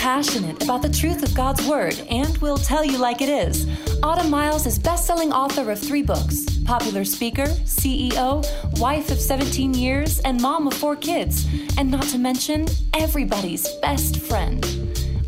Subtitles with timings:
[0.00, 3.66] passionate about the truth of God's Word and will tell you like it is.
[4.02, 8.42] Autumn Miles is best-selling author of three books, popular speaker, CEO,
[8.80, 14.16] wife of 17 years, and mom of four kids, and not to mention everybody's best
[14.20, 14.64] friend.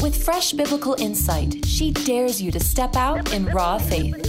[0.01, 4.25] With fresh biblical insight, she dares you to step out in raw faith.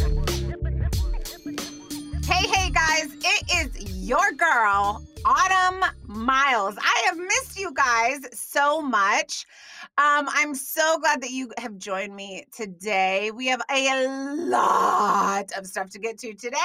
[2.27, 6.75] Hey, hey, guys, it is your girl, Autumn Miles.
[6.81, 9.45] I have missed you guys so much.
[9.95, 13.29] Um, I'm so glad that you have joined me today.
[13.29, 16.57] We have a lot of stuff to get to today,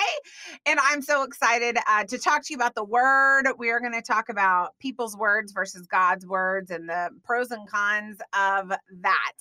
[0.64, 3.44] and I'm so excited uh, to talk to you about the word.
[3.58, 7.68] We are going to talk about people's words versus God's words and the pros and
[7.68, 9.32] cons of that.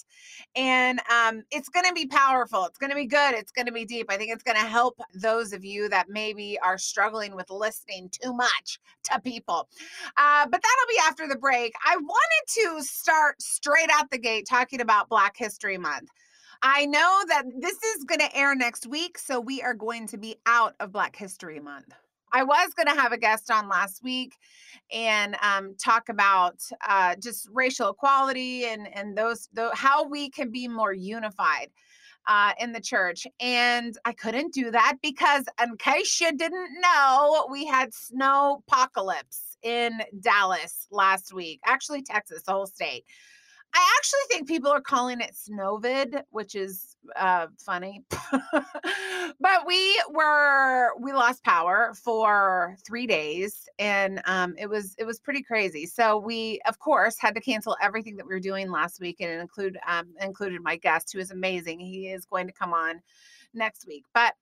[0.57, 2.65] And um, it's going to be powerful.
[2.65, 3.35] It's going to be good.
[3.35, 4.07] It's going to be deep.
[4.09, 8.09] I think it's going to help those of you that maybe are struggling with listening
[8.11, 9.69] too much to people.
[10.17, 11.73] Uh, but that'll be after the break.
[11.85, 16.09] I wanted to start straight out the gate talking about Black History Month.
[16.61, 20.17] I know that this is going to air next week, so we are going to
[20.17, 21.93] be out of Black History Month.
[22.31, 24.35] I was going to have a guest on last week
[24.91, 30.51] and um, talk about uh, just racial equality and and those, those how we can
[30.51, 31.69] be more unified
[32.27, 33.25] uh, in the church.
[33.39, 39.57] And I couldn't do that because, in case you didn't know, we had snow apocalypse
[39.63, 43.05] in Dallas last week, actually, Texas, the whole state.
[43.77, 48.03] I actually think people are calling it Snowvid, which is uh, funny.
[49.39, 55.19] but we were we lost power for three days, and um, it was it was
[55.19, 55.85] pretty crazy.
[55.85, 59.29] So we, of course, had to cancel everything that we were doing last week, and
[59.39, 61.79] include um, included my guest, who is amazing.
[61.79, 63.01] He is going to come on
[63.57, 64.05] next week.
[64.13, 64.33] But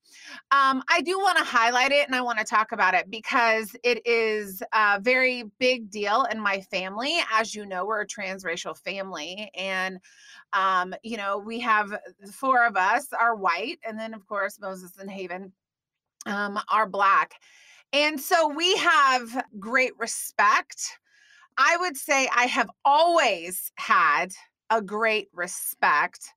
[0.52, 3.76] um, I do want to highlight it and I want to talk about it because
[3.84, 7.18] it is a very big deal in my family.
[7.34, 9.50] As you know, we're a transracial family.
[9.56, 10.00] And,
[10.54, 11.98] um, you know, we have
[12.32, 13.80] four of us are white.
[13.88, 15.52] And then, of course, Moses and Haven
[16.26, 17.34] um, are black.
[17.94, 21.00] And so we have great respect.
[21.58, 24.34] I would say I have always had
[24.70, 26.34] a great respect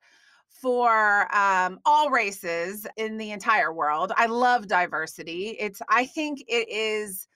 [0.60, 4.12] for um, all races in the entire world.
[4.16, 5.56] I love diversity.
[5.58, 7.26] It's, I think it is.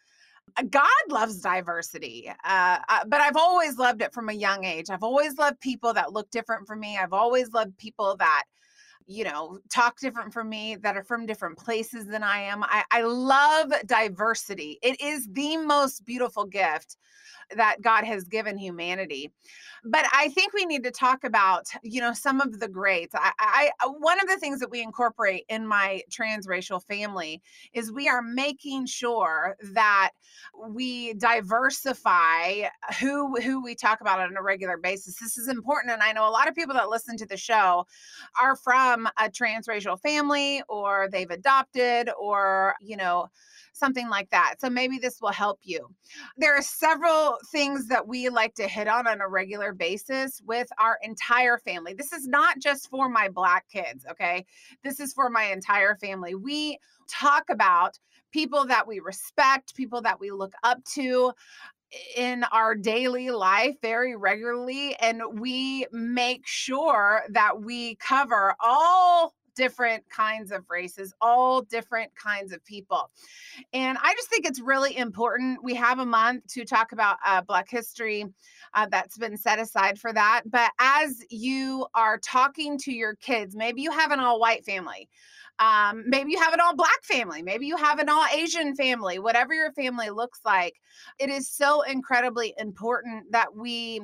[0.57, 4.91] Uh, God loves diversity, uh, uh, but I've always loved it from a young age.
[4.91, 6.99] I've always loved people that look different from me.
[6.99, 8.45] I've always loved people that,
[9.07, 12.65] you know, talk different from me, that are from different places than I am.
[12.65, 14.79] I, I love diversity.
[14.83, 16.97] It is the most beautiful gift
[17.57, 19.33] that God has given humanity.
[19.85, 23.15] But I think we need to talk about, you know, some of the greats.
[23.17, 27.43] I, I one of the things that we incorporate in my transracial family
[27.73, 30.11] is we are making sure that
[30.69, 32.69] we diversify
[33.01, 35.17] who who we talk about on a regular basis.
[35.17, 37.85] This is important, and I know a lot of people that listen to the show
[38.41, 43.29] are from a transracial family or they've adopted or you know
[43.73, 44.55] something like that.
[44.61, 45.89] So maybe this will help you.
[46.37, 50.69] There are several things that we like to hit on on a regular basis with
[50.79, 51.95] our entire family.
[51.95, 54.45] This is not just for my Black kids, okay?
[54.85, 56.35] This is for my entire family.
[56.35, 56.79] We
[57.09, 57.99] talk about
[58.33, 61.33] people that we respect, people that we look up to
[62.17, 70.03] in our daily life very regularly and we make sure that we cover all different
[70.09, 73.11] kinds of races, all different kinds of people.
[73.73, 75.63] And I just think it's really important.
[75.63, 78.27] We have a month to talk about uh, Black history
[78.75, 80.43] uh, that's been set aside for that.
[80.47, 85.09] But as you are talking to your kids, maybe you have an all white family.
[85.59, 87.43] Um, maybe you have an all black family.
[87.43, 90.75] Maybe you have an all Asian family, whatever your family looks like.
[91.19, 94.01] It is so incredibly important that we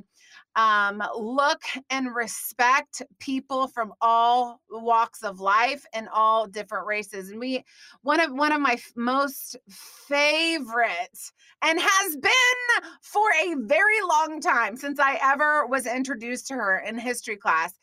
[0.57, 7.31] um, look and respect people from all walks of life and all different races.
[7.31, 7.65] And we,
[8.03, 11.33] one of one of my f- most favorites,
[11.63, 16.79] and has been for a very long time since I ever was introduced to her
[16.79, 17.75] in history class,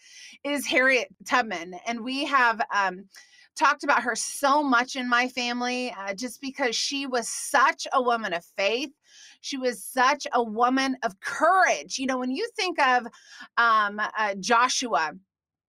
[0.44, 2.62] is Harriet Tubman, and we have.
[2.74, 3.06] Um,
[3.56, 8.02] talked about her so much in my family uh, just because she was such a
[8.02, 8.90] woman of faith
[9.46, 12.00] she was such a woman of courage.
[12.00, 13.06] You know, when you think of
[13.58, 15.12] um, uh, Joshua,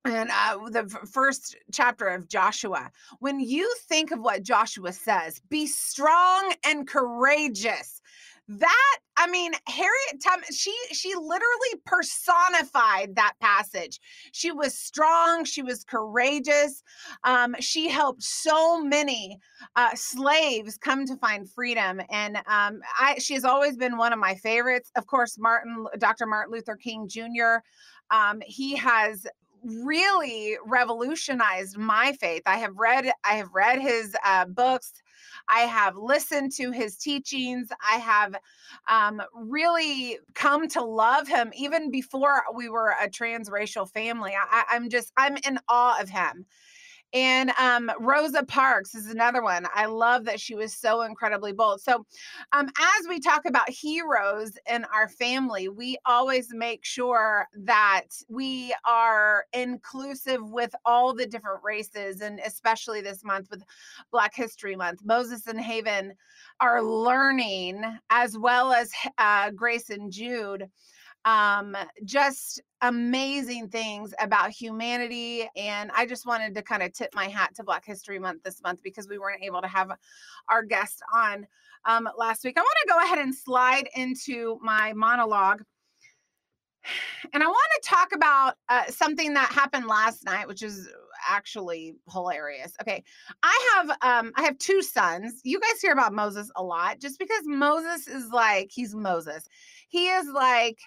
[0.06, 5.66] and uh, the first chapter of Joshua, when you think of what Joshua says, be
[5.66, 7.95] strong and courageous.
[8.48, 13.98] That I mean, Harriet Tubman, she she literally personified that passage.
[14.32, 16.82] She was strong, she was courageous.
[17.24, 19.38] Um, she helped so many
[19.74, 24.18] uh, slaves come to find freedom, and um, I she has always been one of
[24.18, 24.90] my favorites.
[24.96, 26.26] Of course, Martin, Dr.
[26.26, 27.56] Martin Luther King Jr.
[28.10, 29.26] Um, he has
[29.64, 32.42] really revolutionized my faith.
[32.46, 34.92] I have read I have read his uh, books.
[35.48, 37.68] I have listened to his teachings.
[37.80, 38.36] I have
[38.88, 44.32] um, really come to love him even before we were a transracial family.
[44.36, 46.46] I, I'm just, I'm in awe of him.
[47.12, 49.66] And um, Rosa Parks is another one.
[49.74, 51.80] I love that she was so incredibly bold.
[51.80, 52.04] So,
[52.52, 58.74] um, as we talk about heroes in our family, we always make sure that we
[58.84, 63.62] are inclusive with all the different races, and especially this month with
[64.10, 65.00] Black History Month.
[65.04, 66.12] Moses and Haven
[66.60, 70.68] are learning, as well as uh, Grace and Jude
[71.26, 75.48] um, just amazing things about humanity.
[75.56, 78.62] And I just wanted to kind of tip my hat to Black History Month this
[78.62, 79.90] month because we weren't able to have
[80.48, 81.46] our guest on
[81.84, 82.56] um, last week.
[82.56, 85.62] I want to go ahead and slide into my monologue.
[87.34, 90.88] And I want to talk about uh, something that happened last night, which is
[91.28, 92.72] actually hilarious.
[92.80, 93.02] Okay,
[93.42, 95.40] I have um I have two sons.
[95.42, 99.48] You guys hear about Moses a lot just because Moses is like he's Moses.
[99.88, 100.78] He is like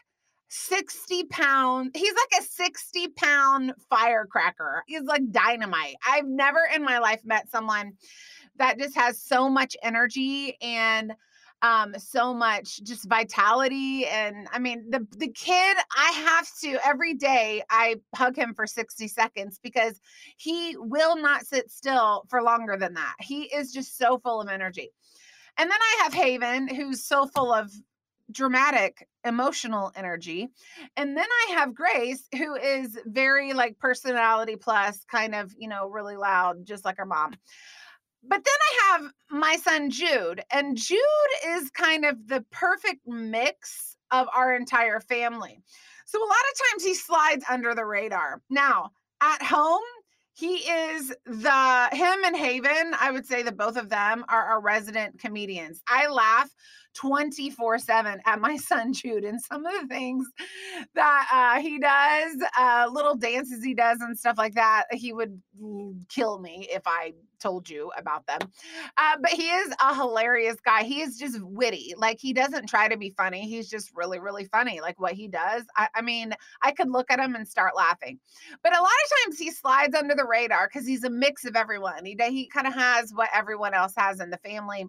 [0.49, 6.97] 60 pound he's like a 60 pound firecracker he's like dynamite i've never in my
[6.99, 7.93] life met someone
[8.57, 11.13] that just has so much energy and
[11.61, 17.13] um so much just vitality and i mean the the kid i have to every
[17.13, 20.01] day i hug him for 60 seconds because
[20.37, 24.49] he will not sit still for longer than that he is just so full of
[24.49, 24.91] energy.
[25.57, 27.69] And then I have Haven, who's so full of
[28.31, 30.47] dramatic emotional energy
[30.95, 35.87] and then i have grace who is very like personality plus kind of you know
[35.87, 37.33] really loud just like her mom.
[38.23, 40.99] But then i have my son jude and jude
[41.47, 45.61] is kind of the perfect mix of our entire family.
[46.05, 48.41] So a lot of times he slides under the radar.
[48.49, 48.91] Now
[49.21, 49.81] at home
[50.33, 54.61] he is the him and haven i would say that both of them are our
[54.61, 55.81] resident comedians.
[55.87, 56.49] I laugh
[56.99, 59.23] 24 7 at my son Jude.
[59.23, 60.27] And some of the things
[60.95, 65.41] that uh, he does, uh, little dances he does, and stuff like that, he would
[66.09, 68.39] kill me if I told you about them.
[68.97, 70.83] Uh, but he is a hilarious guy.
[70.83, 71.93] He is just witty.
[71.97, 73.47] Like he doesn't try to be funny.
[73.47, 74.81] He's just really, really funny.
[74.81, 75.63] Like what he does.
[75.77, 78.19] I, I mean, I could look at him and start laughing.
[78.61, 81.55] But a lot of times he slides under the radar because he's a mix of
[81.55, 82.03] everyone.
[82.03, 84.85] He he kind of has what everyone else has in the family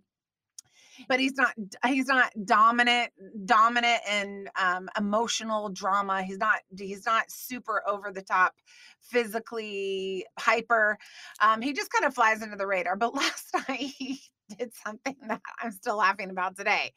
[1.08, 1.55] but he's not
[1.87, 3.12] he's not dominant
[3.44, 6.23] dominant and um, emotional drama.
[6.23, 8.55] He's not he's not super over the top
[9.00, 10.99] physically hyper.
[11.41, 12.97] Um, he just kind of flies under the radar.
[12.97, 14.20] But last night he
[14.58, 16.93] did something that i'm still laughing about today.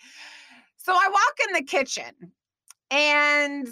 [0.78, 2.32] So i walk in the kitchen
[2.90, 3.68] and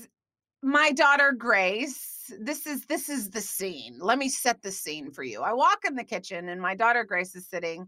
[0.62, 3.98] my daughter grace this is this is the scene.
[4.00, 5.42] Let me set the scene for you.
[5.42, 7.88] I walk in the kitchen and my daughter grace is sitting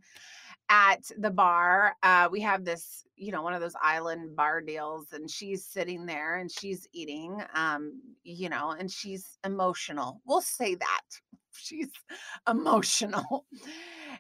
[0.70, 1.96] at the bar.
[2.04, 6.06] Uh, we have this, you know, one of those island bar deals, and she's sitting
[6.06, 10.22] there and she's eating, um, you know, and she's emotional.
[10.26, 11.02] We'll say that
[11.54, 11.90] she's
[12.50, 13.46] emotional.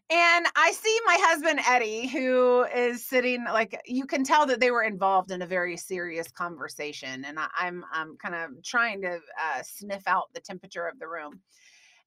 [0.09, 4.71] And I see my husband Eddie, who is sitting like you can tell that they
[4.71, 9.01] were involved in a very serious conversation, and I, am I'm, I'm kind of trying
[9.03, 11.41] to uh, sniff out the temperature of the room.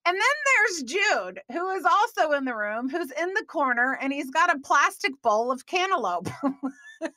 [0.06, 4.12] And then there's Jude, who is also in the room, who's in the corner, and
[4.12, 6.28] he's got a plastic bowl of cantaloupe.
[7.02, 7.12] and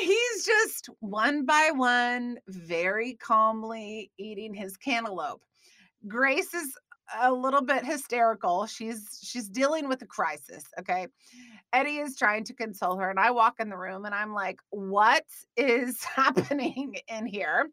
[0.00, 5.42] he's just one by one, very calmly eating his cantaloupe.
[6.06, 6.76] Grace is
[7.18, 8.66] a little bit hysterical.
[8.66, 11.06] She's she's dealing with a crisis, okay?
[11.72, 14.58] Eddie is trying to console her and I walk in the room and I'm like,
[14.70, 15.24] "What
[15.56, 17.68] is happening in here?"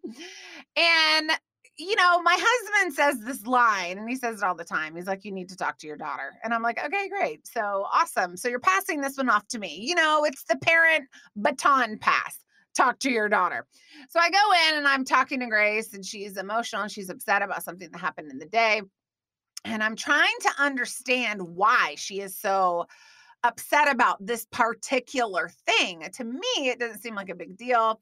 [0.76, 1.32] And
[1.78, 4.96] you know, my husband says this line and he says it all the time.
[4.96, 6.34] He's like, You need to talk to your daughter.
[6.44, 7.48] And I'm like, Okay, great.
[7.48, 8.38] So awesome.
[8.38, 9.80] So you're passing this one off to me.
[9.82, 12.38] You know, it's the parent baton pass.
[12.76, 13.66] Talk to your daughter.
[14.10, 17.42] So I go in and I'm talking to Grace and she's emotional and she's upset
[17.42, 18.82] about something that happened in the day.
[19.66, 22.88] And I'm trying to understand why she is so
[23.44, 26.08] upset about this particular thing.
[26.14, 28.00] To me, it doesn't seem like a big deal.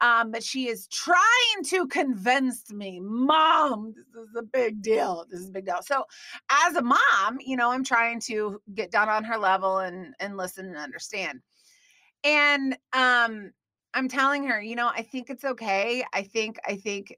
[0.00, 5.24] Um, but she is trying to convince me, Mom, this is a big deal.
[5.30, 5.80] This is a big deal.
[5.82, 6.04] So,
[6.50, 10.36] as a mom, you know, I'm trying to get down on her level and and
[10.36, 11.40] listen and understand.
[12.24, 13.52] And um
[13.94, 16.04] I'm telling her, you know, I think it's okay.
[16.12, 17.16] I think I think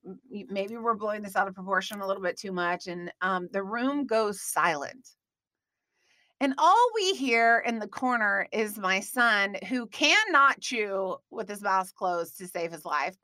[0.48, 3.62] maybe we're blowing this out of proportion a little bit too much and um the
[3.64, 5.08] room goes silent.
[6.40, 11.62] And all we hear in the corner is my son who cannot chew with his
[11.62, 13.16] mouth closed to save his life.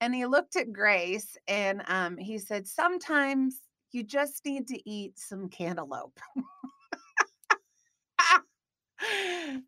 [0.00, 3.58] And he looked at Grace and um, he said, Sometimes
[3.92, 6.20] you just need to eat some cantaloupe.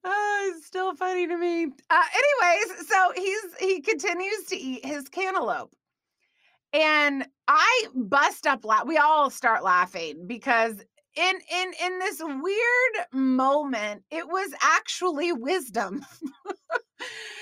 [0.04, 1.64] oh, it's still funny to me.
[1.90, 5.74] Uh, anyways, so he's he continues to eat his cantaloupe.
[6.72, 10.84] And I bust up we all start laughing because
[11.16, 16.04] in in in this weird moment it was actually wisdom.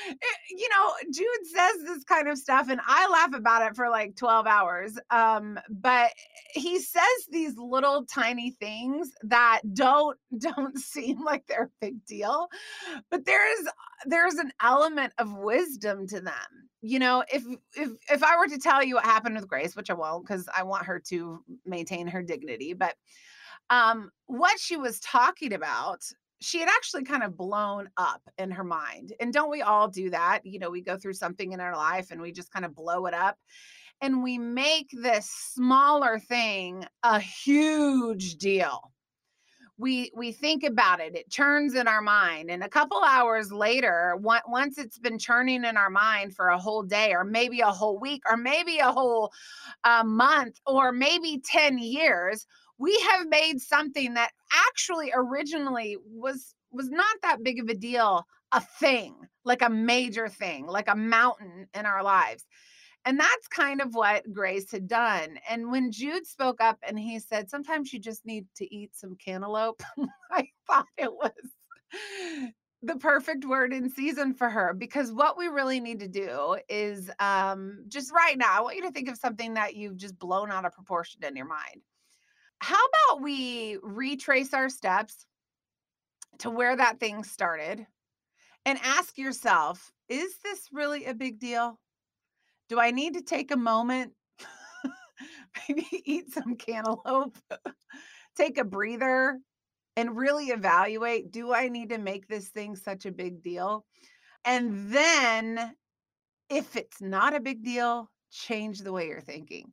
[0.09, 0.17] It,
[0.51, 4.15] you know jude says this kind of stuff and i laugh about it for like
[4.15, 6.11] 12 hours um but
[6.53, 12.47] he says these little tiny things that don't don't seem like they're a big deal
[13.11, 13.67] but there's
[14.05, 16.35] there's an element of wisdom to them.
[16.83, 17.43] You know if
[17.75, 20.49] if if i were to tell you what happened with grace which i won't because
[20.57, 22.95] i want her to maintain her dignity but
[23.71, 26.03] um, what she was talking about
[26.41, 29.15] she had actually kind of blown up in her mind.
[29.21, 30.41] And don't we all do that?
[30.45, 33.07] You know, we go through something in our life and we just kind of blow
[33.07, 33.39] it up
[34.01, 38.93] and we make this smaller thing a huge deal.
[39.79, 44.17] We we think about it, it churns in our mind and a couple hours later,
[44.19, 47.99] once it's been churning in our mind for a whole day or maybe a whole
[47.99, 49.31] week or maybe a whole
[49.85, 52.47] uh, month or maybe 10 years,
[52.79, 54.31] we have made something that
[54.69, 59.15] actually originally was was not that big of a deal a thing
[59.45, 62.45] like a major thing like a mountain in our lives.
[63.05, 65.39] And that's kind of what grace had done.
[65.49, 69.17] And when jude spoke up and he said sometimes you just need to eat some
[69.17, 69.83] cantaloupe
[70.31, 71.33] i thought it was
[72.83, 77.11] the perfect word in season for her because what we really need to do is
[77.19, 80.51] um, just right now i want you to think of something that you've just blown
[80.51, 81.83] out of proportion in your mind
[82.61, 85.27] how about we retrace our steps
[86.39, 87.87] to where that thing started
[88.65, 91.79] and ask yourself, is this really a big deal?
[92.69, 94.13] Do I need to take a moment?
[95.69, 97.39] Maybe eat some cantaloupe,
[98.37, 99.39] take a breather,
[99.97, 103.85] and really evaluate do I need to make this thing such a big deal?
[104.45, 105.75] And then,
[106.51, 109.73] if it's not a big deal, change the way you're thinking.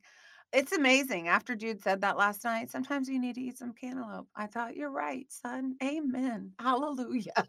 [0.53, 1.29] It's amazing.
[1.29, 4.27] After Jude said that last night, sometimes you need to eat some cantaloupe.
[4.35, 5.75] I thought, you're right, son.
[5.81, 6.51] Amen.
[6.59, 7.47] Hallelujah.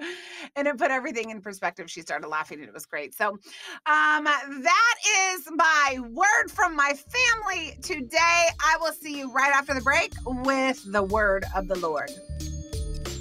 [0.56, 1.90] and it put everything in perspective.
[1.90, 3.14] She started laughing and it was great.
[3.14, 4.94] So, um, that
[5.34, 8.46] is my word from my family today.
[8.64, 12.10] I will see you right after the break with the word of the Lord.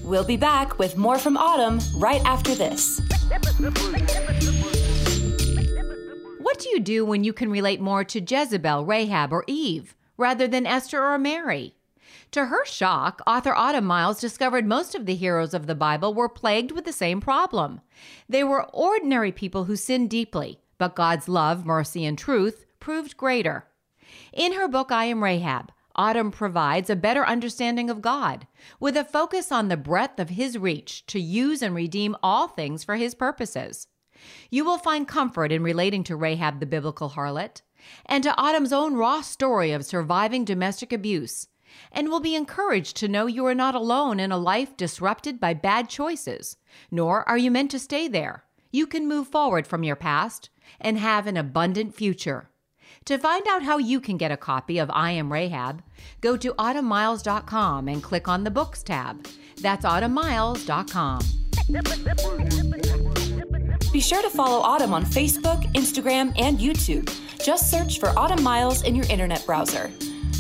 [0.01, 3.01] We'll be back with more from Autumn right after this.
[6.55, 10.47] What do you do when you can relate more to Jezebel, Rahab, or Eve rather
[10.47, 11.75] than Esther or Mary?
[12.31, 16.29] To her shock, author Autumn Miles discovered most of the heroes of the Bible were
[16.29, 17.81] plagued with the same problem.
[18.29, 23.65] They were ordinary people who sinned deeply, but God's love, mercy, and truth proved greater.
[24.31, 28.47] In her book, I Am Rahab, Autumn provides a better understanding of God,
[28.79, 32.85] with a focus on the breadth of His reach to use and redeem all things
[32.85, 33.88] for His purposes.
[34.50, 37.62] You will find comfort in relating to Rahab the biblical harlot
[38.05, 41.48] and to Autumn's own raw story of surviving domestic abuse,
[41.91, 45.53] and will be encouraged to know you are not alone in a life disrupted by
[45.53, 46.57] bad choices,
[46.89, 48.43] nor are you meant to stay there.
[48.72, 52.50] You can move forward from your past and have an abundant future.
[53.05, 55.84] To find out how you can get a copy of I Am Rahab,
[56.22, 59.27] go to autumnmiles.com and click on the Books tab.
[59.62, 61.22] That's autumnmiles.com.
[63.96, 67.10] Be sure to follow Autumn on Facebook, Instagram, and YouTube.
[67.42, 69.90] Just search for Autumn Miles in your internet browser.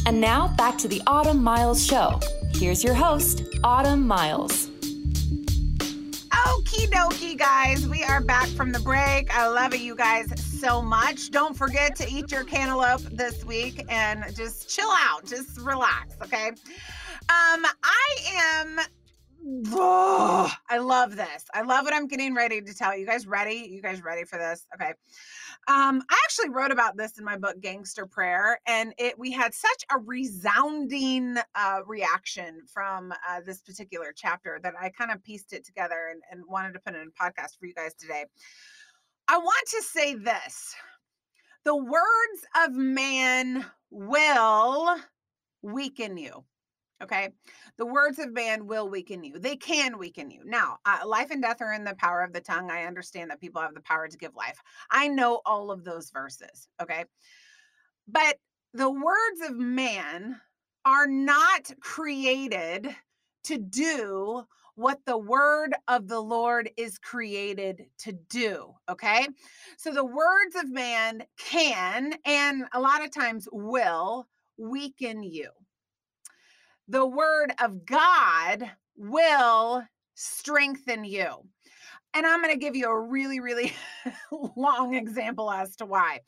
[0.05, 2.19] And now back to the Autumn Miles Show.
[2.53, 4.67] Here's your host, Autumn Miles.
[6.31, 7.87] Okie dokie, guys.
[7.87, 9.33] We are back from the break.
[9.33, 10.27] I love you guys
[10.59, 11.31] so much.
[11.31, 16.49] Don't forget to eat your cantaloupe this week and just chill out, just relax, okay?
[17.29, 18.07] Um, I
[18.59, 18.79] am
[19.45, 21.45] I love this.
[21.53, 23.01] I love what I'm getting ready to tell you.
[23.01, 23.69] you guys ready?
[23.71, 24.65] You guys ready for this?
[24.73, 24.93] Okay.
[25.67, 29.53] Um, I actually wrote about this in my book Gangster Prayer, and it we had
[29.53, 35.53] such a resounding uh, reaction from uh, this particular chapter that I kind of pieced
[35.53, 38.25] it together and, and wanted to put it in a podcast for you guys today.
[39.27, 40.73] I want to say this:
[41.65, 44.97] the words of man will
[45.61, 46.43] weaken you
[47.03, 47.29] Okay.
[47.77, 49.37] The words of man will weaken you.
[49.37, 50.41] They can weaken you.
[50.45, 52.71] Now, uh, life and death are in the power of the tongue.
[52.71, 54.61] I understand that people have the power to give life.
[54.89, 56.69] I know all of those verses.
[56.81, 57.03] Okay.
[58.07, 58.37] But
[58.73, 60.39] the words of man
[60.85, 62.95] are not created
[63.45, 64.43] to do
[64.75, 68.73] what the word of the Lord is created to do.
[68.89, 69.27] Okay.
[69.77, 75.49] So the words of man can, and a lot of times will, weaken you
[76.87, 81.47] the word of God will strengthen you.
[82.15, 83.73] And I'm going to give you a really, really
[84.55, 86.21] long example as to why.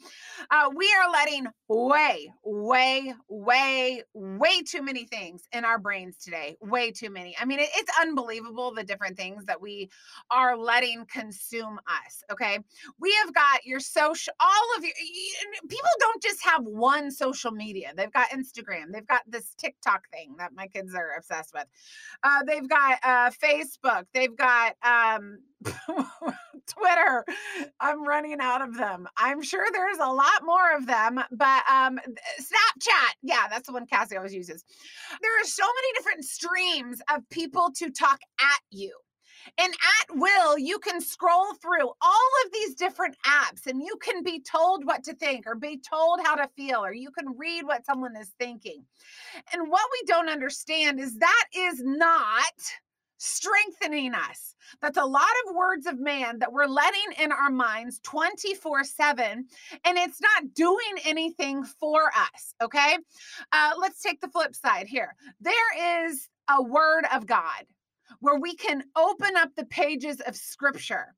[0.52, 6.58] Uh, we are letting way, way, way, way too many things in our brains today.
[6.60, 7.38] Way too many.
[7.40, 9.90] I mean, it, it's unbelievable the different things that we
[10.30, 12.22] are letting consume us.
[12.34, 12.60] Okay.
[13.00, 14.94] We have got your social, all of your
[15.70, 17.94] people don't just have one social media.
[17.96, 21.66] They've got Instagram, they've got this TikTok thing that my kids are obsessed with.
[22.24, 25.38] Uh, they've got uh, Facebook, they've got, um,
[26.68, 27.26] Twitter.
[27.80, 29.08] I'm running out of them.
[29.18, 32.00] I'm sure there's a lot more of them, but um
[32.40, 33.14] Snapchat.
[33.24, 34.64] Yeah, that's the one Cassie always uses.
[35.22, 38.96] There are so many different streams of people to talk at you.
[39.58, 44.22] And at will, you can scroll through all of these different apps and you can
[44.22, 47.64] be told what to think or be told how to feel, or you can read
[47.64, 48.84] what someone is thinking.
[49.54, 52.44] And what we don't understand is that is not
[53.18, 54.56] strengthening us.
[54.82, 59.46] That's a lot of words of man that we're letting in our minds 24 7,
[59.86, 62.54] and it's not doing anything for us.
[62.62, 62.98] Okay.
[63.52, 65.16] Uh, let's take the flip side here.
[65.40, 67.66] There is a word of God
[68.20, 71.14] where we can open up the pages of scripture.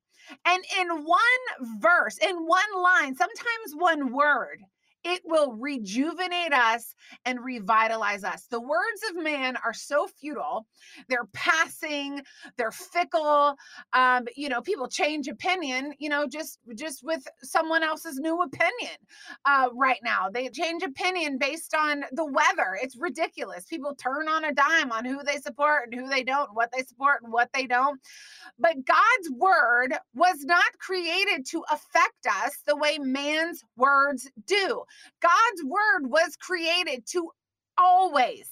[0.46, 4.62] And in one verse, in one line, sometimes one word,
[5.04, 8.48] it will rejuvenate us and revitalize us.
[8.50, 10.66] The words of man are so futile.
[11.08, 12.22] They're passing,
[12.58, 13.56] they're fickle.
[13.94, 18.98] Um, you know, people change opinion, you know, just just with someone else's new opinion
[19.46, 20.30] uh, right now.
[20.30, 22.78] They change opinion based on the weather.
[22.82, 23.66] It's ridiculous.
[23.66, 26.84] People turn on a dime on who they support and who they don't, what they
[26.84, 28.00] support and what they don't.
[28.60, 34.84] But God's word was not created to affect us the way man's words do.
[35.22, 37.30] God's word was created to
[37.78, 38.50] always,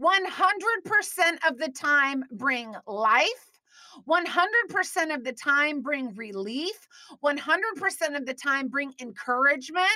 [0.00, 3.50] 100% of the time, bring life.
[4.06, 6.86] 100% of the time bring relief,
[7.24, 9.86] 100% of the time bring encouragement,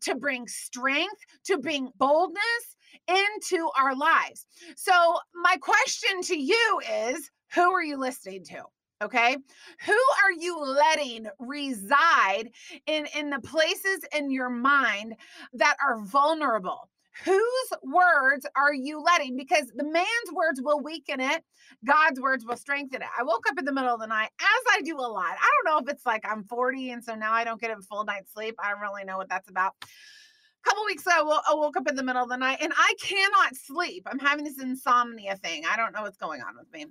[0.00, 2.76] to bring strength, to bring boldness
[3.08, 4.46] into our lives.
[4.76, 8.64] So, my question to you is who are you listening to?
[9.02, 9.36] Okay?
[9.84, 9.92] Who
[10.24, 12.50] are you letting reside
[12.86, 15.16] in in the places in your mind
[15.54, 16.88] that are vulnerable?
[17.24, 19.36] Whose words are you letting?
[19.36, 21.42] Because the man's words will weaken it
[21.84, 23.08] god's words will strengthen it.
[23.18, 25.50] I woke up in the middle of the night as i do a lot i
[25.64, 28.04] don't know if it's like i'm 40 and so now i don't get a full
[28.04, 29.72] night's sleep i don't really know what that's about.
[29.82, 32.94] A couple weeks ago I woke up in the middle of the night and i
[33.00, 34.06] cannot sleep.
[34.10, 36.86] I'm having this insomnia thing i don't know what's going on with me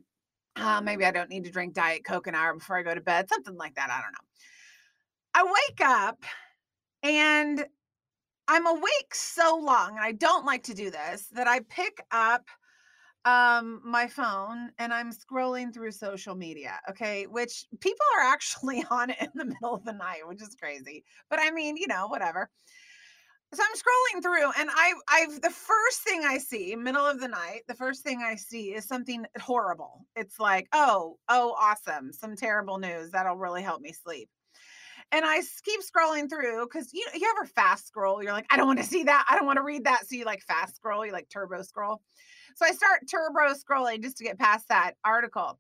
[0.56, 3.02] uh, maybe I don't need to drink Diet Coke an hour before I go to
[3.02, 3.90] bed, something like that.
[3.90, 4.18] I don't know.
[5.34, 6.24] I wake up
[7.04, 7.66] and
[8.48, 12.48] I'm awake so long, and I don't like to do this, that I pick up
[13.26, 19.10] um my phone and I'm scrolling through social media, okay, which people are actually on
[19.10, 21.04] it in the middle of the night, which is crazy.
[21.30, 22.50] But I mean, you know, whatever
[23.54, 27.28] so I'm scrolling through and I I've the first thing I see, middle of the
[27.28, 30.06] night, the first thing I see is something horrible.
[30.16, 34.30] It's like, oh, oh, awesome, some terrible news that'll really help me sleep.
[35.12, 38.22] And I keep scrolling through because you you ever fast scroll?
[38.22, 40.08] You're like, I don't want to see that, I don't want to read that.
[40.08, 42.02] So you like fast scroll, you like turbo scroll.
[42.56, 45.60] So I start turbo scrolling just to get past that article.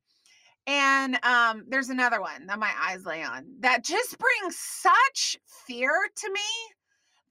[0.67, 5.91] And um, there's another one that my eyes lay on that just brings such fear
[6.15, 6.41] to me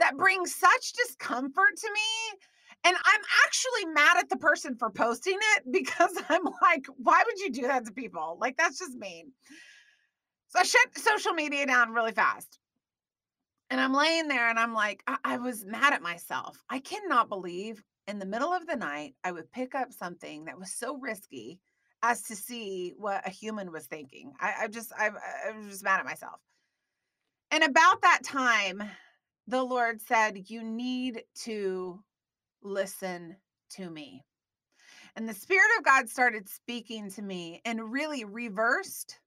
[0.00, 2.38] that brings such discomfort to me.
[2.86, 7.38] And I'm actually mad at the person for posting it because I'm like, why would
[7.38, 8.38] you do that to people?
[8.40, 9.32] Like, that's just mean.
[10.48, 12.58] So I shut social media down really fast.
[13.70, 16.56] And I'm laying there and I'm like, I, I was mad at myself.
[16.68, 20.58] I cannot believe in the middle of the night, I would pick up something that
[20.58, 21.58] was so risky
[22.02, 24.32] as to see what a human was thinking.
[24.38, 26.40] I, I just, I, I just mad at myself.
[27.50, 28.82] And about that time,
[29.46, 32.00] the Lord said, You need to
[32.62, 33.36] listen
[33.70, 34.24] to me.
[35.16, 39.18] And the Spirit of God started speaking to me and really reversed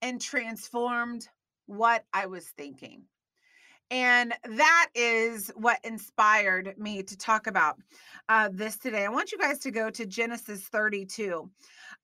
[0.00, 1.28] and transformed
[1.66, 3.02] what I was thinking.
[3.90, 7.76] And that is what inspired me to talk about
[8.28, 9.04] uh, this today.
[9.04, 11.50] I want you guys to go to Genesis 32.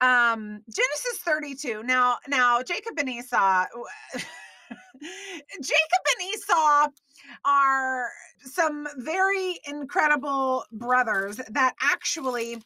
[0.01, 1.83] Um, Genesis 32.
[1.83, 3.67] Now, now Jacob and Esau.
[5.63, 6.89] Jacob and Esau
[7.45, 8.09] are
[8.41, 12.61] some very incredible brothers that actually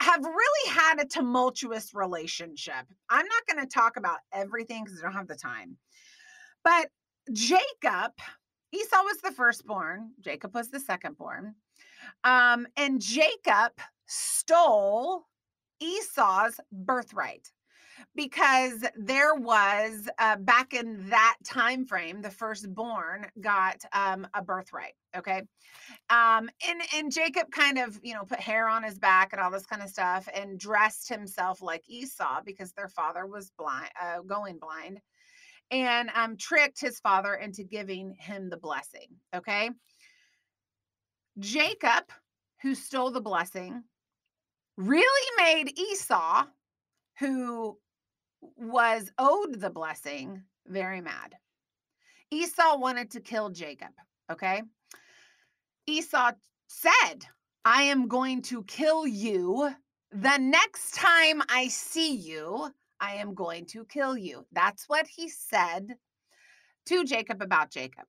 [0.00, 2.86] have really had a tumultuous relationship.
[3.08, 5.76] I'm not going to talk about everything because I don't have the time.
[6.64, 6.88] But
[7.32, 8.12] Jacob,
[8.72, 11.54] Esau was the firstborn, Jacob was the secondborn.
[12.24, 13.72] Um, and Jacob
[14.06, 15.26] stole
[15.80, 17.50] Esau's birthright
[18.14, 24.94] because there was uh, back in that time frame the firstborn got um, a birthright
[25.16, 25.42] okay?
[26.08, 29.50] Um, and and jacob kind of you know put hair on his back and all
[29.50, 34.20] this kind of stuff and dressed himself like esau because their father was blind uh,
[34.20, 35.00] going blind
[35.70, 39.70] and um, tricked his father into giving him the blessing okay?
[41.38, 42.04] Jacob
[42.62, 43.82] who stole the blessing
[44.76, 46.46] really made Esau,
[47.18, 47.78] who
[48.56, 51.34] was owed the blessing, very mad.
[52.30, 53.92] Esau wanted to kill Jacob.
[54.30, 54.62] Okay.
[55.86, 56.32] Esau
[56.68, 57.26] said,
[57.64, 59.70] I am going to kill you.
[60.12, 64.46] The next time I see you, I am going to kill you.
[64.52, 65.94] That's what he said
[66.86, 68.04] to Jacob about Jacob.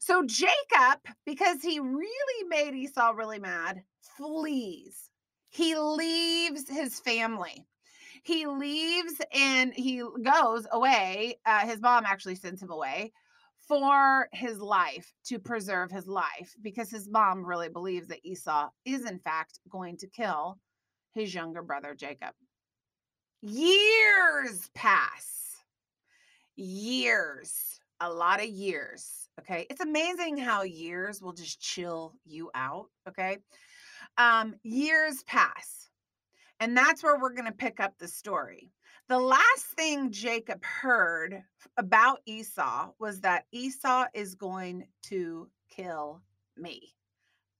[0.00, 3.82] So Jacob, because he really made Esau really mad,
[4.16, 5.10] flees
[5.56, 7.64] he leaves his family.
[8.26, 11.38] He leaves and he goes away.
[11.46, 13.12] Uh, his mom actually sends him away
[13.68, 19.04] for his life to preserve his life because his mom really believes that Esau is,
[19.04, 20.58] in fact, going to kill
[21.14, 22.34] his younger brother, Jacob.
[23.42, 25.56] Years pass.
[26.56, 27.78] Years.
[28.00, 29.28] A lot of years.
[29.40, 29.66] Okay.
[29.70, 32.86] It's amazing how years will just chill you out.
[33.08, 33.38] Okay
[34.18, 35.85] um, years pass.
[36.60, 38.72] And that's where we're going to pick up the story.
[39.08, 41.42] The last thing Jacob heard
[41.76, 46.22] about Esau was that Esau is going to kill
[46.56, 46.94] me.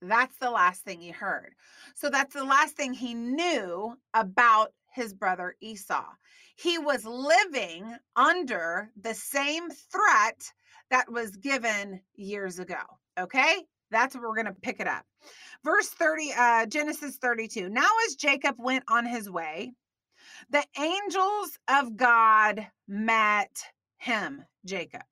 [0.01, 1.53] That's the last thing he heard.
[1.95, 6.05] So that's the last thing he knew about his brother Esau.
[6.55, 10.51] He was living under the same threat
[10.89, 12.81] that was given years ago.
[13.19, 13.63] Okay?
[13.91, 15.05] That's where we're going to pick it up.
[15.63, 17.69] Verse 30, uh, Genesis 32.
[17.69, 19.73] Now, as Jacob went on his way,
[20.49, 23.63] the angels of God met
[23.97, 25.03] him, Jacob.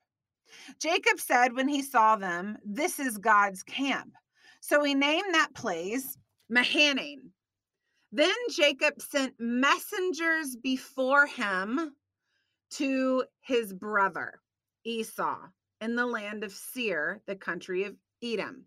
[0.79, 4.13] Jacob said when he saw them, This is God's camp.
[4.61, 6.17] So he named that place
[6.49, 7.31] Mahanaim.
[8.11, 11.95] Then Jacob sent messengers before him
[12.71, 14.39] to his brother
[14.83, 15.37] Esau
[15.81, 17.95] in the land of Seir, the country of
[18.33, 18.65] Edom.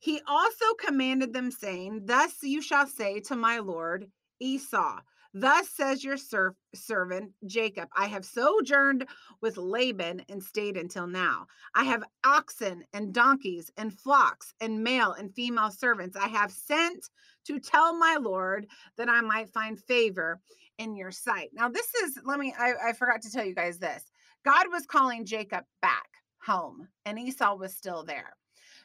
[0.00, 5.00] He also commanded them, saying, Thus you shall say to my Lord Esau,
[5.36, 9.04] Thus says your ser- servant Jacob, I have sojourned
[9.40, 11.48] with Laban and stayed until now.
[11.74, 16.16] I have oxen and donkeys and flocks and male and female servants.
[16.16, 17.10] I have sent
[17.46, 20.40] to tell my Lord that I might find favor
[20.78, 21.50] in your sight.
[21.52, 24.04] Now, this is, let me, I, I forgot to tell you guys this.
[24.44, 26.08] God was calling Jacob back
[26.44, 28.36] home, and Esau was still there.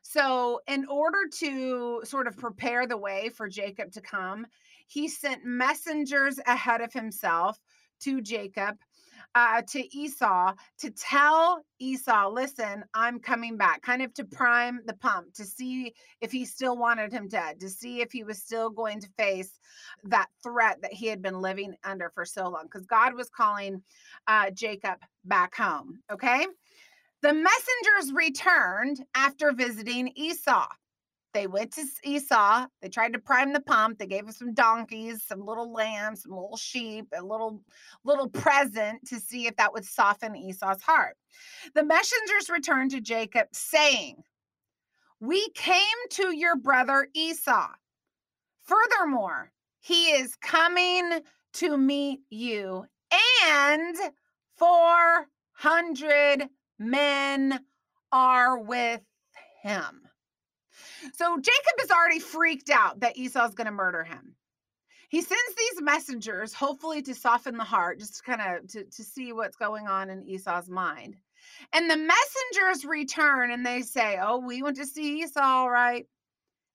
[0.01, 4.47] So, in order to sort of prepare the way for Jacob to come,
[4.87, 7.59] he sent messengers ahead of himself
[8.01, 8.77] to Jacob,
[9.35, 14.95] uh, to Esau, to tell Esau, listen, I'm coming back, kind of to prime the
[14.95, 18.69] pump, to see if he still wanted him dead, to see if he was still
[18.69, 19.59] going to face
[20.05, 23.83] that threat that he had been living under for so long, because God was calling
[24.27, 25.99] uh, Jacob back home.
[26.11, 26.47] Okay.
[27.21, 30.67] The messengers returned after visiting Esau.
[31.33, 32.65] They went to Esau.
[32.81, 33.99] They tried to prime the pump.
[33.99, 37.61] They gave him some donkeys, some little lambs, some little sheep, a little
[38.03, 41.17] little present to see if that would soften Esau's heart.
[41.75, 44.23] The messengers returned to Jacob saying,
[45.19, 47.75] "We came to your brother Esau.
[48.63, 49.51] Furthermore,
[49.81, 51.21] he is coming
[51.53, 52.85] to meet you
[53.43, 53.95] and
[54.55, 56.49] 400
[56.79, 57.59] men
[58.11, 59.01] are with
[59.61, 60.01] him.
[61.13, 64.35] So Jacob is already freaked out that Esau's going to murder him.
[65.09, 69.33] He sends these messengers, hopefully to soften the heart, just kind of to, to see
[69.33, 71.15] what's going on in Esau's mind.
[71.73, 76.05] And the messengers return and they say, Oh, we went to see Esau, all right.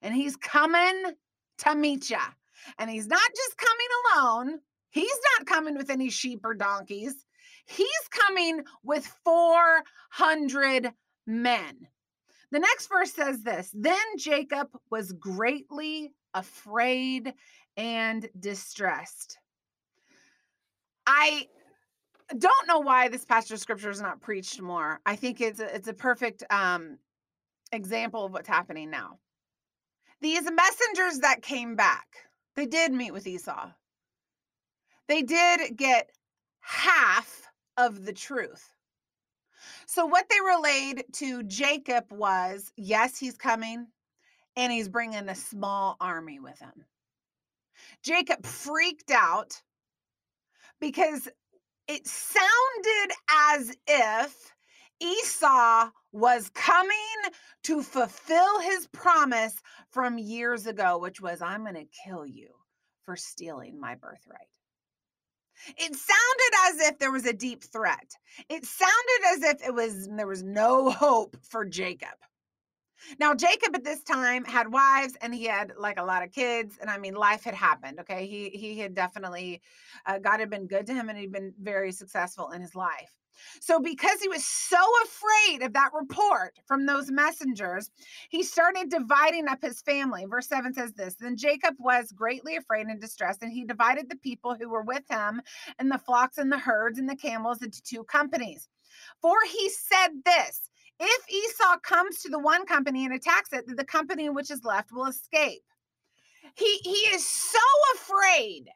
[0.01, 1.13] And he's coming
[1.59, 2.17] to meet you.
[2.77, 7.25] And he's not just coming alone, he's not coming with any sheep or donkeys.
[7.65, 10.91] He's coming with 400
[11.25, 11.87] men.
[12.51, 17.33] The next verse says this Then Jacob was greatly afraid
[17.77, 19.37] and distressed.
[21.07, 21.47] I
[22.37, 24.99] don't know why this passage of scripture is not preached more.
[25.05, 26.97] I think it's a, it's a perfect um,
[27.71, 29.19] example of what's happening now.
[30.21, 32.07] These messengers that came back,
[32.55, 33.69] they did meet with Esau.
[35.07, 36.09] They did get
[36.61, 37.44] half
[37.77, 38.71] of the truth.
[39.87, 43.87] So, what they relayed to Jacob was yes, he's coming
[44.55, 46.85] and he's bringing a small army with him.
[48.03, 49.61] Jacob freaked out
[50.79, 51.27] because
[51.87, 54.55] it sounded as if
[54.99, 56.91] Esau was coming
[57.63, 59.55] to fulfill his promise
[59.91, 62.49] from years ago, which was, I'm going to kill you
[63.03, 64.47] for stealing my birthright.
[65.77, 68.15] It sounded as if there was a deep threat.
[68.49, 72.17] It sounded as if it was there was no hope for Jacob.
[73.19, 76.77] Now, Jacob at this time had wives and he had like a lot of kids.
[76.81, 77.99] And I mean, life had happened.
[77.99, 78.25] Okay.
[78.25, 79.61] He, he had definitely,
[80.05, 83.13] uh, God had been good to him and he'd been very successful in his life.
[83.59, 87.91] So, because he was so afraid of that report from those messengers,
[88.29, 90.25] he started dividing up his family.
[90.25, 94.17] Verse 7 says this Then Jacob was greatly afraid and distressed, and he divided the
[94.17, 95.41] people who were with him
[95.79, 98.69] and the flocks and the herds and the camels into two companies.
[99.21, 100.69] For he said this
[100.99, 104.91] if Esau comes to the one company and attacks it, the company which is left
[104.91, 105.63] will escape.
[106.55, 107.59] He, he is so
[107.95, 108.69] afraid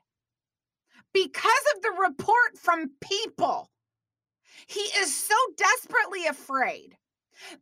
[1.14, 3.70] because of the report from people.
[4.68, 6.98] He is so desperately afraid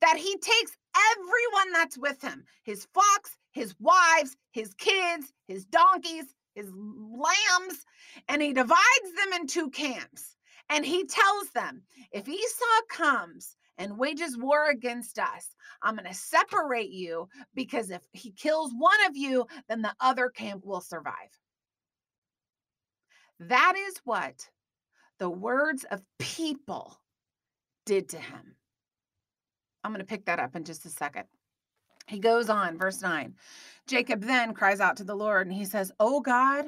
[0.01, 0.77] that he takes
[1.13, 7.85] everyone that's with him his flocks, his wives, his kids, his donkeys, his lambs,
[8.27, 10.35] and he divides them in two camps.
[10.69, 15.55] And he tells them if Esau comes and wages war against us.
[15.81, 20.29] I'm going to separate you because if he kills one of you, then the other
[20.29, 21.13] camp will survive.
[23.39, 24.49] That is what
[25.19, 26.99] the words of people
[27.85, 28.55] did to him.
[29.83, 31.25] I'm going to pick that up in just a second.
[32.07, 33.35] He goes on, verse 9.
[33.87, 36.65] Jacob then cries out to the Lord and he says, O God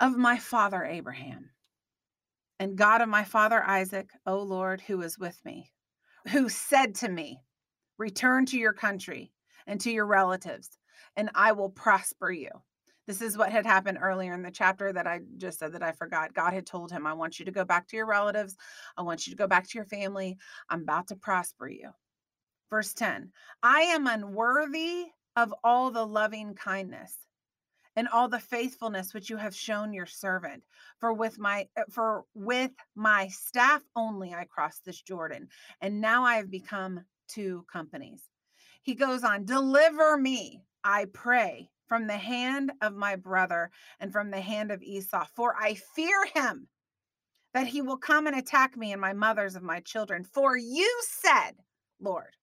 [0.00, 1.50] of my father Abraham,
[2.58, 5.72] and God of my father Isaac, O Lord, who is with me,
[6.28, 7.40] who said to me,
[7.98, 9.32] Return to your country
[9.66, 10.78] and to your relatives,
[11.16, 12.50] and I will prosper you.
[13.06, 15.92] This is what had happened earlier in the chapter that I just said that I
[15.92, 16.32] forgot.
[16.32, 18.56] God had told him, I want you to go back to your relatives.
[18.96, 20.38] I want you to go back to your family.
[20.70, 21.90] I'm about to prosper you.
[22.70, 23.30] Verse 10
[23.62, 27.16] I am unworthy of all the loving kindness
[27.96, 30.62] and all the faithfulness which you have shown your servant
[30.98, 35.48] for with my uh, for with my staff only i crossed this jordan
[35.80, 38.22] and now i have become two companies
[38.82, 43.70] he goes on deliver me i pray from the hand of my brother
[44.00, 46.68] and from the hand of esau for i fear him
[47.52, 51.02] that he will come and attack me and my mothers of my children for you
[51.02, 51.52] said
[52.00, 52.36] lord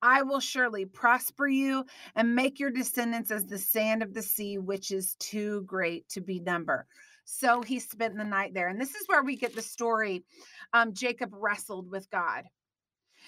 [0.00, 4.58] I will surely prosper you and make your descendants as the sand of the sea,
[4.58, 6.86] which is too great to be numbered.
[7.24, 8.68] So he spent the night there.
[8.68, 10.24] And this is where we get the story.
[10.72, 12.44] Um, Jacob wrestled with God.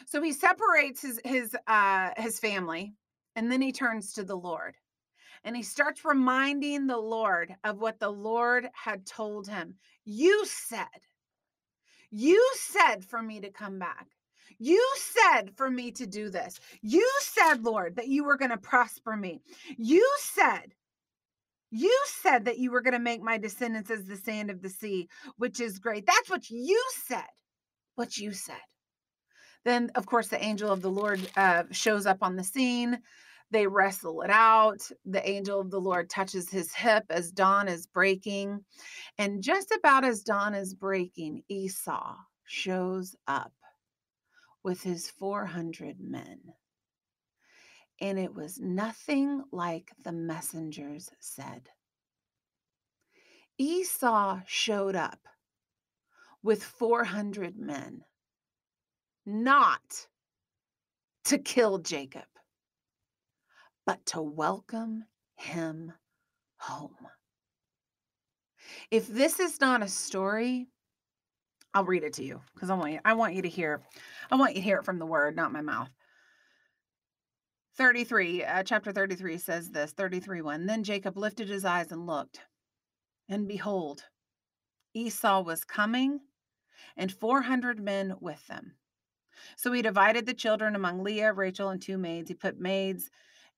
[0.07, 2.95] So he separates his his uh his family
[3.37, 4.77] and then he turns to the Lord.
[5.45, 9.75] And he starts reminding the Lord of what the Lord had told him.
[10.05, 10.87] You said,
[12.11, 14.07] you said for me to come back.
[14.59, 16.61] You said for me to do this.
[16.83, 19.41] You said, Lord, that you were going to prosper me.
[19.79, 20.75] You said,
[21.71, 24.69] you said that you were going to make my descendants as the sand of the
[24.69, 26.05] sea, which is great.
[26.05, 27.23] That's what you said.
[27.95, 28.57] What you said.
[29.65, 32.99] Then, of course, the angel of the Lord uh, shows up on the scene.
[33.51, 34.81] They wrestle it out.
[35.05, 38.65] The angel of the Lord touches his hip as dawn is breaking.
[39.19, 43.53] And just about as dawn is breaking, Esau shows up
[44.63, 46.41] with his 400 men.
[48.01, 51.69] And it was nothing like the messengers said.
[53.59, 55.19] Esau showed up
[56.43, 58.03] with 400 men,
[59.27, 60.07] not
[61.25, 62.25] to kill Jacob,
[63.91, 65.03] but to welcome
[65.35, 65.93] him
[66.59, 66.95] home.
[68.89, 70.69] If this is not a story
[71.75, 73.81] I'll read it to you because I want you, I want you to hear,
[74.31, 75.89] I want you to hear it from the word, not my mouth.
[77.79, 80.67] 33, uh, chapter 33 says this 33 1.
[80.67, 82.39] Then Jacob lifted his eyes and looked,
[83.29, 84.05] and behold,
[84.95, 86.21] Esau was coming,
[86.97, 88.75] and 400 men with them.
[89.57, 92.29] So he divided the children among Leah, Rachel, and two maids.
[92.29, 93.11] He put maids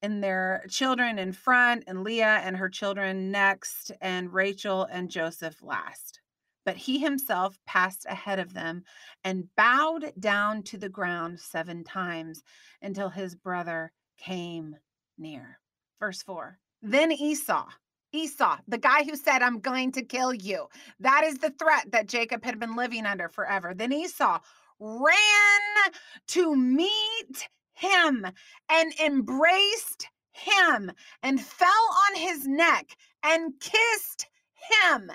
[0.02, 5.62] and their children in front, and Leah and her children next, and Rachel and Joseph
[5.62, 6.20] last.
[6.64, 8.84] But he himself passed ahead of them
[9.24, 12.42] and bowed down to the ground seven times
[12.80, 14.76] until his brother came
[15.18, 15.58] near.
[15.98, 17.68] Verse 4 Then Esau,
[18.12, 20.66] Esau, the guy who said, I'm going to kill you.
[21.00, 23.72] That is the threat that Jacob had been living under forever.
[23.74, 24.40] Then Esau
[24.78, 25.92] ran
[26.28, 28.26] to meet him
[28.68, 35.10] and embraced him and fell on his neck and kissed him,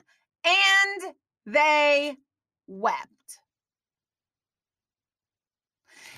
[0.46, 1.14] and
[1.46, 2.16] they
[2.68, 3.40] wept.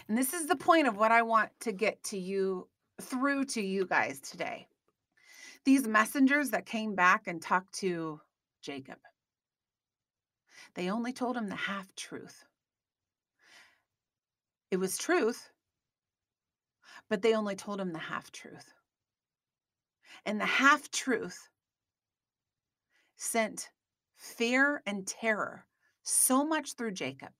[0.08, 2.68] And this is the point of what I want to get to you
[3.02, 4.68] through to you guys today.
[5.66, 8.20] These messengers that came back and talked to
[8.62, 8.98] Jacob,
[10.74, 12.46] they only told him the half truth.
[14.72, 15.50] It was truth,
[17.10, 18.74] but they only told him the half truth.
[20.26, 21.50] And the half truth
[23.18, 23.70] sent
[24.16, 25.66] fear and terror
[26.04, 27.32] so much through Jacob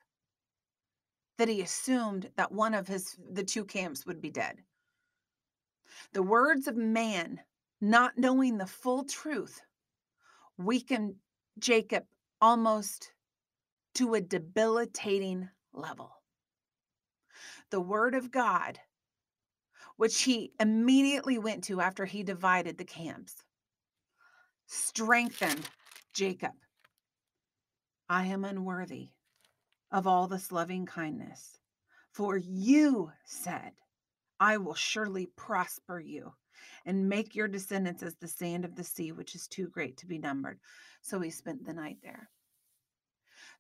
[1.38, 4.58] that he assumed that one of his the two camps would be dead.
[6.14, 7.40] The words of man,
[7.82, 9.62] not knowing the full truth,
[10.58, 11.16] weakened
[11.58, 12.04] Jacob
[12.42, 13.14] almost
[13.96, 16.12] to a debilitating level.
[17.70, 18.80] The word of God
[20.00, 23.44] which he immediately went to after he divided the camps,
[24.66, 25.70] strengthened
[26.14, 26.54] Jacob.
[28.08, 29.10] I am unworthy
[29.92, 31.60] of all this loving kindness,
[32.14, 33.74] for you said,
[34.40, 36.32] I will surely prosper you
[36.86, 40.08] and make your descendants as the sand of the sea, which is too great to
[40.08, 40.62] be numbered.
[41.02, 42.30] So he spent the night there.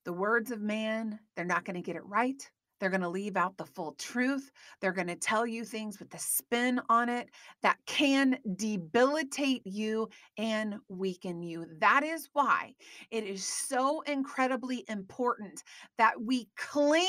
[0.05, 2.49] The words of man, they're not going to get it right.
[2.79, 4.51] They're going to leave out the full truth.
[4.81, 7.29] They're going to tell you things with a spin on it
[7.61, 11.65] that can debilitate you and weaken you.
[11.79, 12.73] That is why
[13.11, 15.63] it is so incredibly important
[15.97, 17.05] that we cling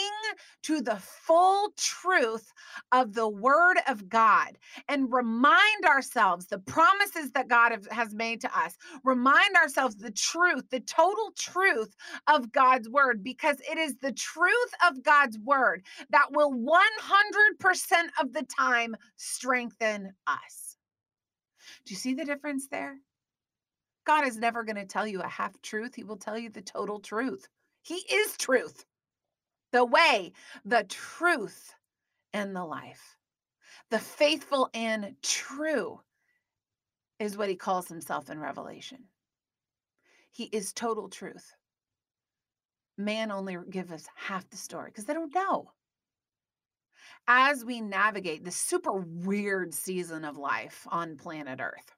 [0.62, 2.52] to the full truth
[2.92, 8.58] of the Word of God and remind ourselves the promises that God has made to
[8.58, 8.76] us.
[9.04, 11.94] Remind ourselves the truth, the total truth
[12.28, 16.70] of God's Word, because it is the truth of God's Word word that will 100%
[18.20, 20.76] of the time strengthen us.
[21.84, 22.96] Do you see the difference there?
[24.06, 25.94] God is never going to tell you a half truth.
[25.94, 27.48] He will tell you the total truth.
[27.82, 28.84] He is truth,
[29.72, 30.32] the way,
[30.64, 31.74] the truth,
[32.32, 33.16] and the life.
[33.90, 36.00] The faithful and true
[37.18, 39.04] is what he calls himself in Revelation.
[40.30, 41.54] He is total truth
[43.00, 45.72] man only give us half the story because they don't know.
[47.26, 51.94] As we navigate this super weird season of life on planet Earth,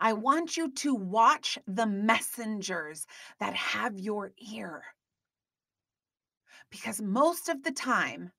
[0.00, 3.06] I want you to watch the messengers
[3.40, 4.82] that have your ear.
[6.70, 8.32] Because most of the time,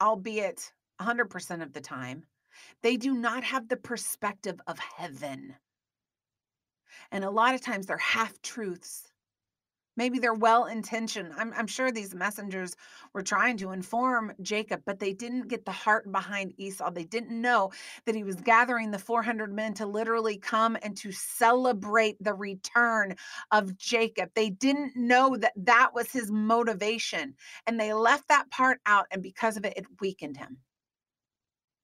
[0.00, 2.24] albeit 100% of the time,
[2.82, 5.56] they do not have the perspective of heaven.
[7.10, 9.11] And a lot of times they're half truths
[9.96, 11.32] Maybe they're well intentioned.
[11.36, 12.74] I'm, I'm sure these messengers
[13.12, 16.90] were trying to inform Jacob, but they didn't get the heart behind Esau.
[16.90, 17.72] They didn't know
[18.06, 23.14] that he was gathering the 400 men to literally come and to celebrate the return
[23.50, 24.30] of Jacob.
[24.34, 27.34] They didn't know that that was his motivation.
[27.66, 29.06] And they left that part out.
[29.10, 30.58] And because of it, it weakened him.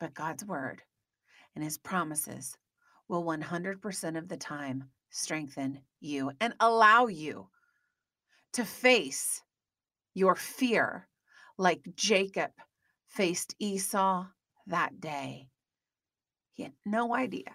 [0.00, 0.82] But God's word
[1.54, 2.56] and his promises
[3.08, 7.48] will 100% of the time strengthen you and allow you
[8.54, 9.42] to face
[10.14, 11.08] your fear
[11.56, 12.50] like Jacob
[13.06, 14.26] faced Esau
[14.66, 15.48] that day.
[16.52, 17.54] He had no idea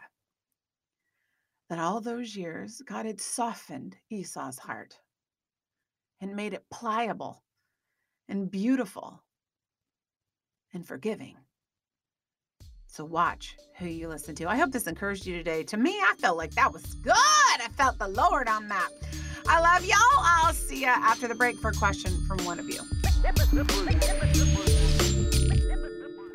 [1.70, 5.00] that all those years God had softened Esau's heart
[6.22, 7.44] and made it pliable
[8.30, 9.24] and beautiful
[10.74, 11.36] and forgiving.
[12.88, 14.48] So watch who you listen to.
[14.48, 15.64] I hope this encouraged you today.
[15.64, 17.14] To me, I felt like that was good.
[17.16, 18.90] I felt the Lord on that.
[19.48, 19.98] I love y'all.
[20.20, 22.80] I'll see you after the break for a question from one of you.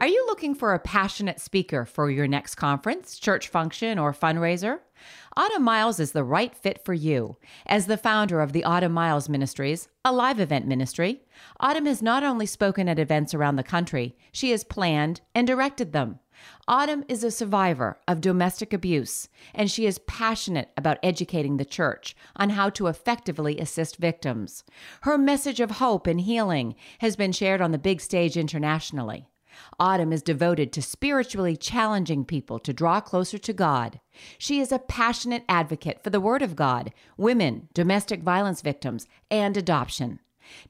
[0.00, 4.78] Are you looking for a passionate speaker for your next conference, church function, or fundraiser?
[5.36, 7.36] Autumn Miles is the right fit for you.
[7.66, 11.22] As the founder of the Autumn Miles Ministries, a live event ministry,
[11.58, 15.92] Autumn has not only spoken at events around the country, she has planned and directed
[15.92, 16.20] them.
[16.66, 22.14] Autumn is a survivor of domestic abuse, and she is passionate about educating the church
[22.36, 24.64] on how to effectively assist victims.
[25.02, 29.28] Her message of hope and healing has been shared on the big stage internationally.
[29.80, 34.00] Autumn is devoted to spiritually challenging people to draw closer to God.
[34.38, 39.56] She is a passionate advocate for the Word of God, women, domestic violence victims, and
[39.56, 40.20] adoption.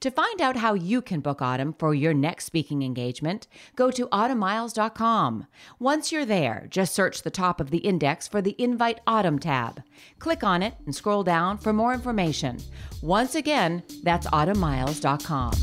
[0.01, 4.07] To find out how you can book Autumn for your next speaking engagement, go to
[4.07, 5.47] autumnmiles.com.
[5.79, 9.83] Once you're there, just search the top of the index for the Invite Autumn tab.
[10.19, 12.59] Click on it and scroll down for more information.
[13.01, 15.53] Once again, that's autumnmiles.com.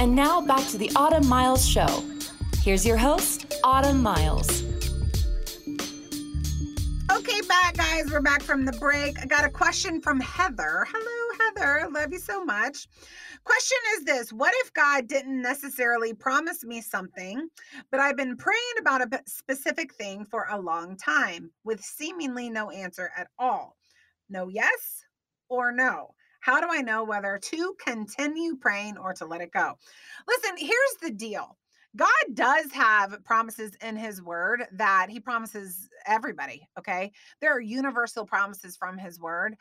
[0.00, 2.02] And now back to the Autumn Miles Show.
[2.62, 4.62] Here's your host, Autumn Miles.
[7.18, 8.12] Okay, back, guys.
[8.12, 9.18] We're back from the break.
[9.20, 10.86] I got a question from Heather.
[10.88, 11.90] Hello, Heather.
[11.90, 12.86] Love you so much.
[13.42, 17.48] Question is this What if God didn't necessarily promise me something,
[17.90, 22.70] but I've been praying about a specific thing for a long time with seemingly no
[22.70, 23.76] answer at all?
[24.30, 25.02] No yes
[25.48, 26.14] or no?
[26.38, 29.74] How do I know whether to continue praying or to let it go?
[30.28, 31.56] Listen, here's the deal.
[31.98, 37.10] God does have promises in his word that he promises everybody, okay?
[37.40, 39.56] There are universal promises from his word.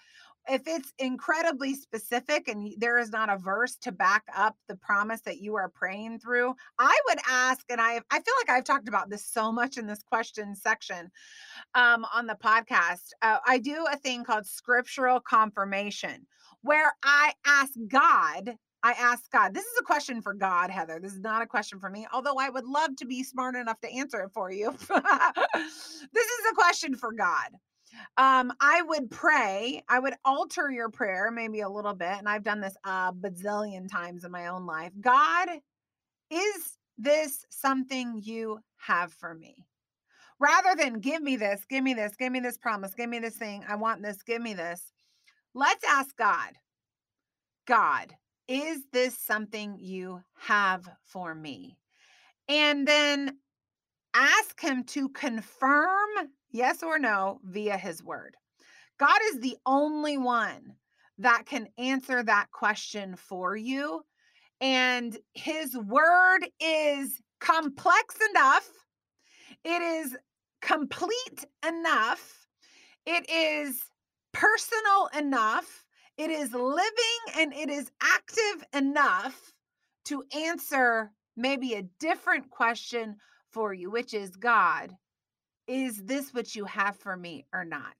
[0.47, 5.19] If it's incredibly specific and there is not a verse to back up the promise
[5.21, 8.87] that you are praying through, I would ask, and I I feel like I've talked
[8.87, 11.11] about this so much in this question section
[11.73, 13.09] um, on the podcast.
[13.21, 16.25] Uh, I do a thing called scriptural confirmation
[16.61, 20.99] where I ask God, I ask God, this is a question for God, Heather.
[21.01, 23.79] This is not a question for me, although I would love to be smart enough
[23.81, 24.71] to answer it for you.
[24.89, 27.49] this is a question for God.
[28.17, 32.43] Um, I would pray, I would alter your prayer maybe a little bit, and I've
[32.43, 34.91] done this a bazillion times in my own life.
[35.01, 35.49] God,
[36.29, 39.65] is this something you have for me?
[40.39, 43.37] Rather than give me this, give me this, give me this promise, give me this
[43.37, 44.91] thing, I want this, give me this.
[45.55, 46.51] Let's ask God
[47.67, 48.15] God,
[48.47, 51.77] is this something you have for me?
[52.47, 53.37] And then
[54.15, 56.09] ask Him to confirm
[56.51, 58.35] yes or no via His word.
[58.97, 60.75] God is the only one
[61.19, 64.01] that can answer that question for you.
[64.61, 68.69] And His word is complex enough,
[69.63, 70.15] it is
[70.61, 72.47] complete enough,
[73.05, 73.79] it is
[74.33, 75.85] personal enough,
[76.17, 79.53] it is living and it is active enough
[80.05, 83.17] to answer maybe a different question
[83.51, 84.93] for you, which is God,
[85.67, 87.95] is this what you have for me or not?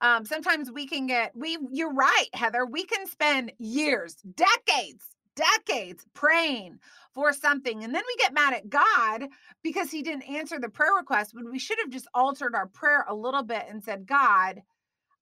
[0.00, 5.04] Um, sometimes we can get, we, you're right, Heather, we can spend years, decades,
[5.36, 6.78] decades praying
[7.14, 7.84] for something.
[7.84, 9.28] And then we get mad at God
[9.62, 13.04] because he didn't answer the prayer request when we should have just altered our prayer
[13.08, 14.62] a little bit and said, God,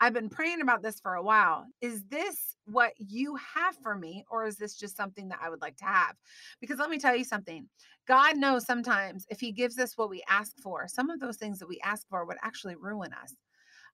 [0.02, 1.64] I've been praying about this for a while.
[1.80, 5.60] Is this what you have for me, or is this just something that I would
[5.60, 6.16] like to have?
[6.60, 7.68] Because let me tell you something
[8.08, 11.60] God knows sometimes if He gives us what we ask for, some of those things
[11.60, 13.36] that we ask for would actually ruin us.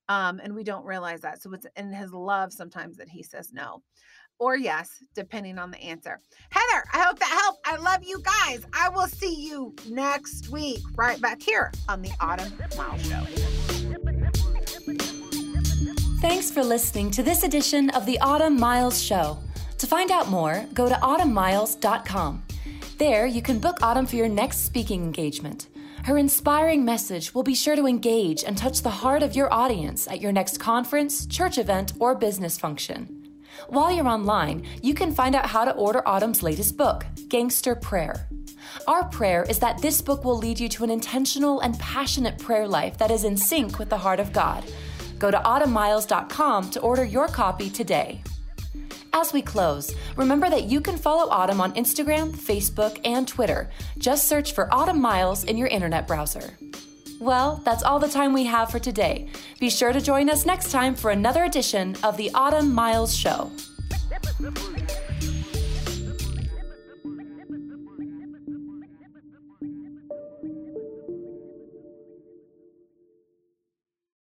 [0.09, 1.43] Um, and we don't realize that.
[1.43, 3.83] So it's in His love sometimes that He says no
[4.39, 6.21] or yes, depending on the answer.
[6.51, 7.61] Heather, I hope that helped.
[7.67, 8.65] I love you guys.
[8.73, 13.78] I will see you next week right back here on the Autumn Mile Show.
[16.21, 19.39] Thanks for listening to this edition of the Autumn Miles Show.
[19.79, 22.43] To find out more, go to autumnmiles.com.
[22.99, 25.69] There, you can book Autumn for your next speaking engagement.
[26.03, 30.09] Her inspiring message will be sure to engage and touch the heart of your audience
[30.09, 33.37] at your next conference, church event, or business function.
[33.69, 38.29] While you're online, you can find out how to order Autumn's latest book, Gangster Prayer.
[38.89, 42.66] Our prayer is that this book will lead you to an intentional and passionate prayer
[42.66, 44.64] life that is in sync with the heart of God
[45.19, 48.23] Go to autumnmiles.com to order your copy today.
[49.12, 53.71] As we close, remember that you can follow Autumn on Instagram, Facebook, and Twitter.
[53.97, 56.57] Just search for Autumn Miles in your internet browser.
[57.19, 59.29] Well, that's all the time we have for today.
[59.59, 63.51] Be sure to join us next time for another edition of the Autumn Miles Show.